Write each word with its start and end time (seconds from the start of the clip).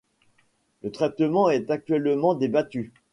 Le 0.81 0.91
traitement 0.91 1.51
est 1.51 1.69
actuellement 1.69 2.33
débattu. 2.33 2.91